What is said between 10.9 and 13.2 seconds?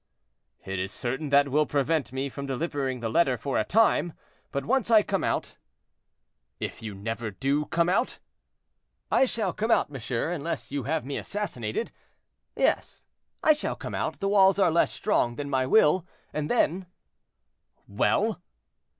me assassinated. Yes,